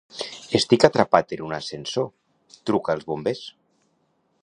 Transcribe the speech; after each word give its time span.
Estic 0.59 0.85
atrapat 0.87 1.35
en 1.37 1.45
un 1.49 1.53
ascensor; 1.59 2.09
truca 2.71 2.97
els 2.99 3.09
bombers. 3.13 3.47